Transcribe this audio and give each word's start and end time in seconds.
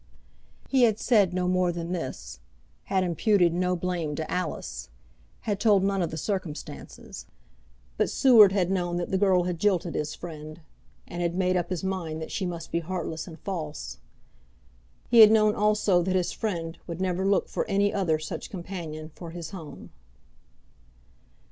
He 0.67 0.81
had 0.81 0.97
said 0.99 1.31
no 1.31 1.47
more 1.47 1.71
than 1.71 1.91
this, 1.91 2.39
had 2.85 3.03
imputed 3.03 3.53
no 3.53 3.75
blame 3.75 4.15
to 4.15 4.31
Alice, 4.31 4.89
had 5.41 5.59
told 5.59 5.83
none 5.83 6.01
of 6.01 6.09
the 6.09 6.17
circumstances; 6.17 7.27
but 7.97 8.09
Seward 8.09 8.51
had 8.51 8.71
known 8.71 8.97
that 8.97 9.11
the 9.11 9.17
girl 9.19 9.43
had 9.43 9.59
jilted 9.59 9.93
his 9.93 10.15
friend, 10.15 10.61
and 11.07 11.21
had 11.21 11.35
made 11.35 11.55
up 11.55 11.69
his 11.69 11.83
mind 11.83 12.19
that 12.19 12.31
she 12.31 12.47
must 12.47 12.71
be 12.71 12.79
heartless 12.79 13.27
and 13.27 13.39
false. 13.41 13.99
He 15.07 15.19
had 15.19 15.29
known 15.29 15.53
also 15.53 16.01
that 16.01 16.15
his 16.15 16.31
friend 16.31 16.79
would 16.87 16.99
never 16.99 17.23
look 17.23 17.47
for 17.47 17.63
any 17.67 17.93
other 17.93 18.17
such 18.17 18.49
companion 18.49 19.11
for 19.13 19.29
his 19.29 19.51
home. 19.51 19.91